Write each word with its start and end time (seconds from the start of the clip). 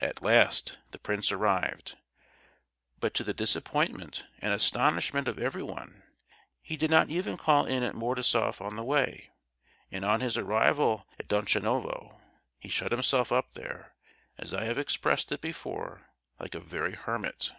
At 0.00 0.22
last 0.22 0.78
the 0.92 0.98
prince 0.98 1.30
arrived; 1.30 1.98
but 2.98 3.12
to 3.12 3.22
the 3.22 3.34
disappointment 3.34 4.24
and 4.38 4.54
astonishment 4.54 5.28
of 5.28 5.38
everyone, 5.38 6.02
he 6.62 6.78
did 6.78 6.90
not 6.90 7.10
even 7.10 7.36
call 7.36 7.66
in 7.66 7.82
at 7.82 7.94
Mordasoff 7.94 8.62
on 8.62 8.76
the 8.76 8.82
way; 8.82 9.28
and 9.92 10.02
on 10.02 10.22
his 10.22 10.38
arrival 10.38 11.06
at 11.20 11.28
Donchanovo 11.28 12.22
he 12.58 12.70
shut 12.70 12.90
himself 12.90 13.30
up 13.30 13.52
there, 13.52 13.92
as 14.38 14.54
I 14.54 14.64
have 14.64 14.78
expressed 14.78 15.30
it 15.30 15.42
before, 15.42 16.08
like 16.38 16.54
a 16.54 16.60
very 16.60 16.92
hermit. 16.94 17.52